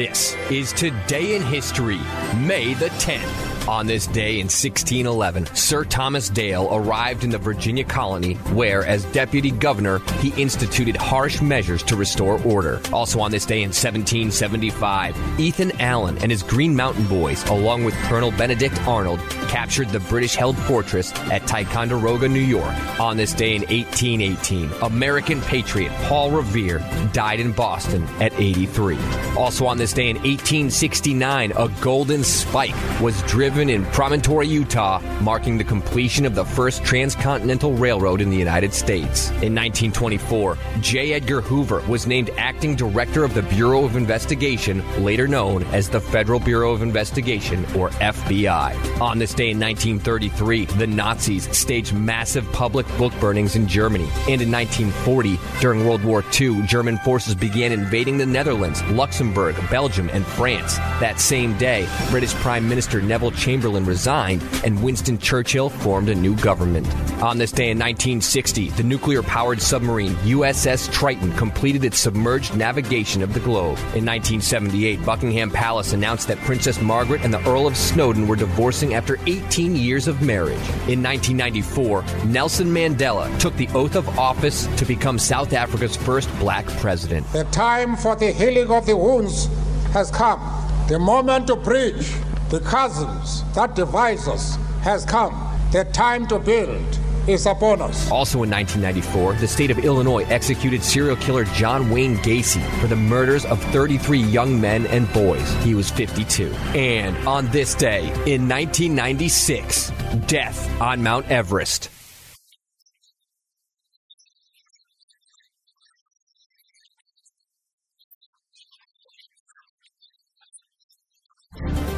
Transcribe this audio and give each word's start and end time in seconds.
This 0.00 0.34
is 0.50 0.72
Today 0.72 1.36
in 1.36 1.42
History, 1.42 2.00
May 2.38 2.72
the 2.72 2.88
10th. 2.88 3.49
On 3.68 3.86
this 3.86 4.06
day 4.06 4.40
in 4.40 4.46
1611, 4.46 5.46
Sir 5.54 5.84
Thomas 5.84 6.28
Dale 6.28 6.68
arrived 6.72 7.24
in 7.24 7.30
the 7.30 7.38
Virginia 7.38 7.84
colony 7.84 8.34
where, 8.54 8.84
as 8.84 9.04
deputy 9.06 9.50
governor, 9.50 10.00
he 10.20 10.30
instituted 10.40 10.96
harsh 10.96 11.40
measures 11.40 11.82
to 11.84 11.94
restore 11.94 12.42
order. 12.42 12.80
Also 12.92 13.20
on 13.20 13.30
this 13.30 13.44
day 13.44 13.62
in 13.62 13.68
1775, 13.68 15.16
Ethan 15.38 15.72
Allen 15.80 16.18
and 16.18 16.32
his 16.32 16.42
Green 16.42 16.74
Mountain 16.74 17.06
Boys, 17.06 17.44
along 17.48 17.84
with 17.84 17.94
Colonel 18.04 18.32
Benedict 18.32 18.76
Arnold, 18.88 19.20
captured 19.48 19.90
the 19.90 20.00
British 20.00 20.34
held 20.34 20.56
fortress 20.56 21.12
at 21.30 21.46
Ticonderoga, 21.46 22.28
New 22.28 22.40
York. 22.40 22.74
On 22.98 23.16
this 23.16 23.34
day 23.34 23.54
in 23.54 23.62
1818, 23.62 24.70
American 24.82 25.40
patriot 25.42 25.92
Paul 26.04 26.30
Revere 26.30 26.78
died 27.12 27.40
in 27.40 27.52
Boston 27.52 28.04
at 28.20 28.32
83. 28.32 28.98
Also 29.36 29.66
on 29.66 29.78
this 29.78 29.92
day 29.92 30.08
in 30.08 30.16
1869, 30.16 31.52
a 31.52 31.68
golden 31.80 32.24
spike 32.24 32.74
was 33.00 33.20
driven 33.22 33.49
in 33.58 33.84
Promontory, 33.86 34.46
Utah, 34.46 35.00
marking 35.20 35.58
the 35.58 35.64
completion 35.64 36.24
of 36.24 36.34
the 36.34 36.44
first 36.44 36.84
transcontinental 36.84 37.74
railroad 37.74 38.20
in 38.20 38.30
the 38.30 38.36
United 38.36 38.72
States. 38.72 39.28
In 39.42 39.54
1924, 39.54 40.56
J. 40.80 41.14
Edgar 41.14 41.40
Hoover 41.40 41.80
was 41.88 42.06
named 42.06 42.30
acting 42.38 42.76
director 42.76 43.24
of 43.24 43.34
the 43.34 43.42
Bureau 43.42 43.84
of 43.84 43.96
Investigation, 43.96 44.84
later 45.02 45.26
known 45.26 45.64
as 45.64 45.88
the 45.88 46.00
Federal 46.00 46.38
Bureau 46.38 46.72
of 46.72 46.80
Investigation, 46.80 47.64
or 47.76 47.90
FBI. 47.90 49.00
On 49.00 49.18
this 49.18 49.34
day 49.34 49.50
in 49.50 49.58
1933, 49.58 50.66
the 50.66 50.86
Nazis 50.86 51.48
staged 51.56 51.92
massive 51.92 52.50
public 52.52 52.86
book 52.96 53.12
burnings 53.20 53.56
in 53.56 53.66
Germany. 53.66 54.08
And 54.28 54.40
in 54.40 54.50
1940, 54.50 55.38
during 55.60 55.84
World 55.84 56.04
War 56.04 56.24
II, 56.40 56.62
German 56.66 56.98
forces 56.98 57.34
began 57.34 57.72
invading 57.72 58.16
the 58.16 58.26
Netherlands, 58.26 58.82
Luxembourg, 58.84 59.56
Belgium, 59.70 60.08
and 60.10 60.24
France. 60.24 60.76
That 61.00 61.18
same 61.20 61.58
day, 61.58 61.88
British 62.10 62.32
Prime 62.34 62.68
Minister 62.68 63.02
Neville 63.02 63.32
Chamberlain 63.40 63.86
resigned 63.86 64.44
and 64.64 64.82
Winston 64.82 65.18
Churchill 65.18 65.70
formed 65.70 66.10
a 66.10 66.14
new 66.14 66.36
government. 66.36 66.86
On 67.22 67.38
this 67.38 67.52
day 67.52 67.70
in 67.70 67.78
1960, 67.78 68.68
the 68.70 68.82
nuclear 68.82 69.22
powered 69.22 69.62
submarine 69.62 70.12
USS 70.16 70.92
Triton 70.92 71.32
completed 71.32 71.82
its 71.82 71.98
submerged 71.98 72.54
navigation 72.54 73.22
of 73.22 73.32
the 73.32 73.40
globe. 73.40 73.78
In 73.96 74.04
1978, 74.04 75.04
Buckingham 75.06 75.50
Palace 75.50 75.94
announced 75.94 76.28
that 76.28 76.36
Princess 76.38 76.80
Margaret 76.82 77.22
and 77.22 77.32
the 77.32 77.40
Earl 77.48 77.66
of 77.66 77.78
Snowdon 77.78 78.28
were 78.28 78.36
divorcing 78.36 78.92
after 78.92 79.18
18 79.26 79.74
years 79.74 80.06
of 80.06 80.20
marriage. 80.20 80.60
In 80.86 81.02
1994, 81.02 82.04
Nelson 82.26 82.68
Mandela 82.68 83.26
took 83.40 83.56
the 83.56 83.68
oath 83.68 83.96
of 83.96 84.06
office 84.18 84.66
to 84.76 84.84
become 84.84 85.18
South 85.18 85.54
Africa's 85.54 85.96
first 85.96 86.28
black 86.38 86.66
president. 86.78 87.26
The 87.32 87.44
time 87.44 87.96
for 87.96 88.16
the 88.16 88.32
healing 88.32 88.70
of 88.70 88.84
the 88.84 88.96
wounds 88.96 89.48
has 89.94 90.10
come. 90.10 90.40
The 90.88 90.98
moment 90.98 91.46
to 91.46 91.56
bridge 91.56 92.12
the 92.50 92.60
chasms 92.60 93.44
that 93.54 93.74
divide 93.76 94.18
us 94.26 94.56
has 94.82 95.04
come. 95.04 95.32
The 95.70 95.84
time 95.84 96.26
to 96.26 96.38
build 96.38 96.98
is 97.28 97.46
upon 97.46 97.80
us. 97.80 98.10
Also 98.10 98.42
in 98.42 98.50
1994, 98.50 99.34
the 99.34 99.46
state 99.46 99.70
of 99.70 99.78
Illinois 99.78 100.24
executed 100.24 100.82
serial 100.82 101.16
killer 101.16 101.44
John 101.44 101.90
Wayne 101.90 102.16
Gacy 102.18 102.64
for 102.80 102.88
the 102.88 102.96
murders 102.96 103.44
of 103.44 103.62
33 103.64 104.18
young 104.18 104.60
men 104.60 104.86
and 104.86 105.10
boys. 105.12 105.48
He 105.62 105.74
was 105.74 105.90
52. 105.90 106.50
And 106.74 107.16
on 107.28 107.46
this 107.50 107.74
day, 107.74 108.06
in 108.26 108.48
1996, 108.48 109.92
death 110.26 110.80
on 110.80 111.02
Mount 111.02 111.30
Everest. 111.30 111.90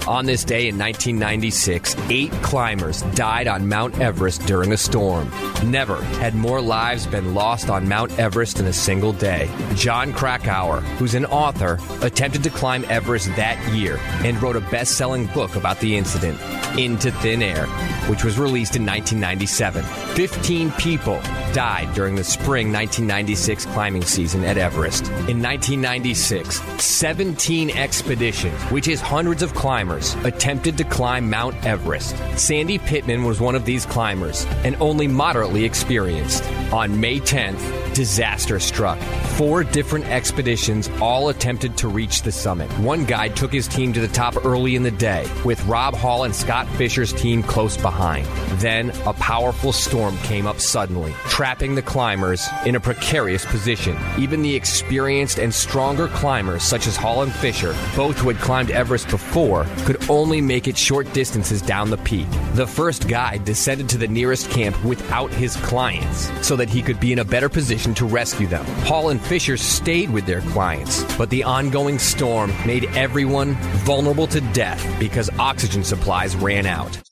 On 0.08 0.26
this 0.26 0.42
day 0.42 0.66
in 0.66 0.76
1996, 0.76 1.94
eight 2.10 2.32
climbers 2.42 3.02
died 3.14 3.46
on 3.46 3.68
Mount 3.68 4.00
Everest 4.00 4.44
during 4.46 4.72
a 4.72 4.76
storm. 4.76 5.30
Never 5.64 6.02
had 6.16 6.34
more 6.34 6.60
lives 6.60 7.06
been 7.06 7.34
lost 7.34 7.70
on 7.70 7.88
Mount 7.88 8.18
Everest 8.18 8.58
in 8.58 8.66
a 8.66 8.72
single 8.72 9.12
day. 9.12 9.48
Jon 9.76 10.12
Krakauer, 10.12 10.80
who's 10.98 11.14
an 11.14 11.24
author, 11.26 11.78
attempted 12.00 12.42
to 12.42 12.50
climb 12.50 12.84
Everest 12.88 13.28
that 13.36 13.56
year 13.72 14.00
and 14.24 14.42
wrote 14.42 14.56
a 14.56 14.60
best 14.60 14.98
selling 14.98 15.26
book 15.26 15.54
about 15.54 15.78
the 15.78 15.96
incident, 15.96 16.36
Into 16.76 17.12
Thin 17.12 17.40
Air, 17.40 17.66
which 18.08 18.24
was 18.24 18.40
released 18.40 18.74
in 18.74 18.84
1997. 18.84 19.84
15 20.16 20.72
people 20.72 21.20
died 21.52 21.92
during 21.94 22.14
the 22.14 22.24
spring 22.24 22.72
1996 22.72 23.66
climbing 23.66 24.02
season 24.02 24.44
at 24.44 24.56
Everest. 24.56 25.06
In 25.28 25.42
1996, 25.42 26.60
17 26.82 27.70
expeditions, 27.70 28.60
which 28.70 28.88
is 28.88 29.00
hundreds 29.00 29.42
of 29.42 29.54
climbers, 29.54 30.14
attempted 30.24 30.78
to 30.78 30.84
climb 30.84 31.28
Mount 31.28 31.54
Everest. 31.64 32.16
Sandy 32.38 32.78
Pittman 32.78 33.24
was 33.24 33.40
one 33.40 33.54
of 33.54 33.64
these 33.64 33.86
climbers 33.86 34.46
and 34.64 34.76
only 34.80 35.06
moderately 35.06 35.64
experienced. 35.64 36.44
On 36.72 37.00
May 37.00 37.20
10th, 37.20 37.82
disaster 37.94 38.58
struck. 38.58 38.98
Four 39.36 39.64
different 39.64 40.06
expeditions 40.06 40.88
all 41.00 41.28
attempted 41.28 41.76
to 41.78 41.88
reach 41.88 42.22
the 42.22 42.32
summit. 42.32 42.70
One 42.78 43.04
guide 43.04 43.36
took 43.36 43.52
his 43.52 43.68
team 43.68 43.92
to 43.92 44.00
the 44.00 44.08
top 44.08 44.44
early 44.44 44.76
in 44.76 44.82
the 44.82 44.90
day, 44.90 45.26
with 45.44 45.64
Rob 45.66 45.94
Hall 45.94 46.24
and 46.24 46.34
Scott 46.34 46.68
Fischer's 46.70 47.12
team 47.12 47.42
close 47.42 47.76
behind. 47.76 48.26
Then, 48.60 48.90
a 49.06 49.12
powerful 49.12 49.72
storm 49.72 50.16
came 50.18 50.46
up 50.46 50.60
suddenly, 50.60 51.12
trapping 51.42 51.74
the 51.74 51.82
climbers 51.82 52.48
in 52.66 52.76
a 52.76 52.80
precarious 52.80 53.44
position. 53.44 53.96
Even 54.16 54.42
the 54.42 54.54
experienced 54.54 55.40
and 55.40 55.52
stronger 55.52 56.06
climbers, 56.06 56.62
such 56.62 56.86
as 56.86 56.94
Hall 56.94 57.22
and 57.22 57.32
Fischer, 57.32 57.74
both 57.96 58.16
who 58.16 58.28
had 58.28 58.38
climbed 58.38 58.70
Everest 58.70 59.08
before, 59.08 59.66
could 59.78 60.08
only 60.08 60.40
make 60.40 60.68
it 60.68 60.78
short 60.78 61.12
distances 61.12 61.60
down 61.60 61.90
the 61.90 61.96
peak. 61.96 62.28
The 62.54 62.68
first 62.68 63.08
guide 63.08 63.44
descended 63.44 63.88
to 63.88 63.98
the 63.98 64.06
nearest 64.06 64.50
camp 64.50 64.80
without 64.84 65.32
his 65.32 65.56
clients, 65.56 66.30
so 66.46 66.54
that 66.54 66.70
he 66.70 66.80
could 66.80 67.00
be 67.00 67.12
in 67.12 67.18
a 67.18 67.24
better 67.24 67.48
position 67.48 67.92
to 67.94 68.06
rescue 68.06 68.46
them. 68.46 68.64
Hall 68.86 69.08
and 69.08 69.20
Fischer 69.20 69.56
stayed 69.56 70.10
with 70.10 70.26
their 70.26 70.42
clients, 70.52 71.02
but 71.16 71.28
the 71.28 71.42
ongoing 71.42 71.98
storm 71.98 72.52
made 72.64 72.84
everyone 72.94 73.54
vulnerable 73.84 74.28
to 74.28 74.40
death 74.52 74.80
because 75.00 75.28
oxygen 75.40 75.82
supplies 75.82 76.36
ran 76.36 76.66
out. 76.66 77.02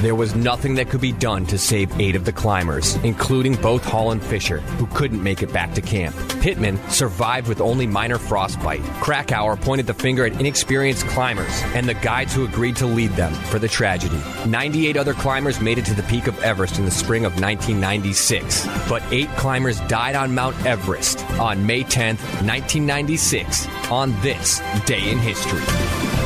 There 0.00 0.14
was 0.14 0.34
nothing 0.34 0.76
that 0.76 0.88
could 0.88 1.02
be 1.02 1.12
done 1.12 1.44
to 1.48 1.58
save 1.58 2.00
eight 2.00 2.16
of 2.16 2.24
the 2.24 2.32
climbers, 2.32 2.94
including 3.04 3.54
both 3.56 3.84
Hall 3.84 4.12
and 4.12 4.24
Fischer, 4.24 4.60
who 4.60 4.86
couldn't 4.86 5.22
make 5.22 5.42
it 5.42 5.52
back 5.52 5.74
to 5.74 5.82
camp. 5.82 6.16
Pittman 6.40 6.78
survived 6.88 7.48
with 7.48 7.60
only 7.60 7.86
minor 7.86 8.16
frostbite. 8.16 8.82
Krakauer 9.02 9.58
pointed 9.58 9.86
the 9.86 9.92
finger 9.92 10.24
at 10.24 10.40
inexperienced 10.40 11.06
climbers 11.08 11.52
and 11.74 11.86
the 11.86 11.92
guides 11.92 12.34
who 12.34 12.44
agreed 12.44 12.76
to 12.76 12.86
lead 12.86 13.10
them 13.10 13.34
for 13.50 13.58
the 13.58 13.68
tragedy. 13.68 14.18
98 14.46 14.96
other 14.96 15.12
climbers 15.12 15.60
made 15.60 15.76
it 15.76 15.84
to 15.84 15.94
the 15.94 16.02
peak 16.04 16.26
of 16.26 16.42
Everest 16.42 16.78
in 16.78 16.86
the 16.86 16.90
spring 16.90 17.26
of 17.26 17.32
1996, 17.32 18.66
but 18.88 19.02
eight 19.10 19.28
climbers 19.36 19.80
died 19.80 20.14
on 20.14 20.34
Mount 20.34 20.56
Everest 20.64 21.22
on 21.32 21.66
May 21.66 21.84
10th, 21.84 22.24
1996, 22.40 23.68
on 23.90 24.18
this 24.22 24.62
day 24.86 25.10
in 25.10 25.18
history. 25.18 26.19